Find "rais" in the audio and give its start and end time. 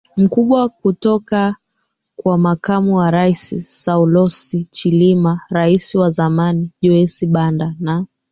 3.11-3.53, 5.49-5.95